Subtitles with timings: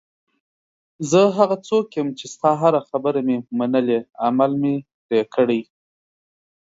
[1.09, 5.61] زه هغه څوک یم چې ستا هره خبره مې منلې، عمل مې پرې کړی.